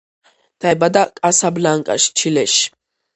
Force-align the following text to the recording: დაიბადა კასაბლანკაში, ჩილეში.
დაიბადა 0.63 1.03
კასაბლანკაში, 1.19 2.09
ჩილეში. 2.23 2.65